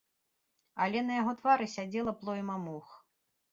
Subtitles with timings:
[0.85, 2.99] Але на яго твары сядзела плойма мух.